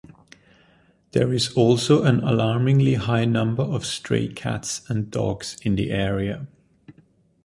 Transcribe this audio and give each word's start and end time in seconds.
There 1.11 1.31
is 1.31 1.53
also 1.53 2.01
an 2.01 2.21
alarmingly 2.21 2.95
high 2.95 3.25
number 3.25 3.79
stray 3.81 4.29
cats 4.29 4.81
and 4.89 5.11
dogs 5.11 5.57
in 5.61 5.75
the 5.75 5.91
area. 5.91 6.47